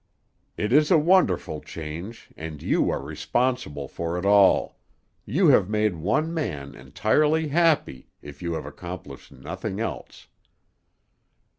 It 0.57 0.73
is 0.73 0.89
a 0.89 0.97
wonderful 0.97 1.61
change, 1.61 2.31
and 2.35 2.59
you 2.63 2.89
are 2.89 3.03
responsible 3.03 3.87
for 3.87 4.17
it 4.17 4.25
all; 4.25 4.79
you 5.27 5.49
have 5.49 5.69
made 5.69 5.93
one 5.95 6.33
man 6.33 6.73
entirely 6.73 7.49
happy, 7.49 8.09
if 8.19 8.41
you 8.41 8.53
have 8.53 8.65
accomplished 8.65 9.31
nothing 9.31 9.79
else." 9.79 10.25